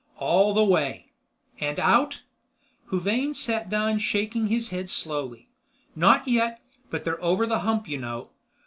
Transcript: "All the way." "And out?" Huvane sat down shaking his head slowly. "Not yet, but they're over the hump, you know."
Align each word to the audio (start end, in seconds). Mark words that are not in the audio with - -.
"All 0.17 0.55
the 0.55 0.63
way." 0.65 1.11
"And 1.59 1.77
out?" 1.77 2.23
Huvane 2.89 3.35
sat 3.35 3.69
down 3.69 3.99
shaking 3.99 4.47
his 4.47 4.71
head 4.71 4.89
slowly. 4.89 5.47
"Not 5.95 6.27
yet, 6.27 6.59
but 6.89 7.03
they're 7.05 7.23
over 7.23 7.45
the 7.45 7.59
hump, 7.59 7.87
you 7.87 7.99
know." 7.99 8.31